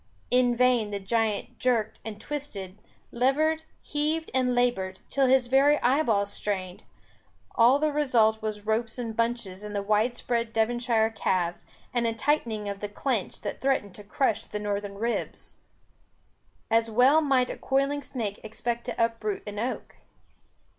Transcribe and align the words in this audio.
In 0.31 0.55
vain 0.55 0.89
the 0.89 0.99
giant 0.99 1.59
jerked 1.59 1.99
and 2.03 2.19
twisted, 2.19 2.75
levered, 3.11 3.61
heaved, 3.83 4.31
and 4.33 4.55
laboured, 4.55 4.99
till 5.09 5.27
his 5.27 5.45
very 5.45 5.77
eyeballs 5.83 6.33
strained; 6.33 6.85
all 7.53 7.77
the 7.77 7.91
result 7.91 8.41
was 8.41 8.65
ropes 8.65 8.97
and 8.97 9.15
bunches 9.15 9.63
in 9.63 9.73
the 9.73 9.83
wide 9.83 10.15
spread 10.15 10.53
Devonshire 10.53 11.11
calves, 11.11 11.67
and 11.93 12.07
a 12.07 12.15
tightening 12.15 12.67
of 12.67 12.79
the 12.79 12.89
clench 12.89 13.41
that 13.41 13.61
threatened 13.61 13.93
to 13.93 14.03
crush 14.03 14.45
the 14.45 14.57
Northern 14.57 14.95
ribs. 14.95 15.57
As 16.71 16.89
well 16.89 17.21
might 17.21 17.51
a 17.51 17.55
coiling 17.55 18.01
snake 18.01 18.39
expect 18.43 18.85
to 18.85 18.95
uproot 18.97 19.43
an 19.45 19.59
oak. 19.59 19.97